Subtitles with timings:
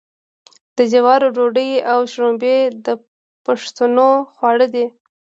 [0.77, 2.87] د جوارو ډوډۍ او شړومبې د
[3.45, 4.85] پښتنو خواړه دي.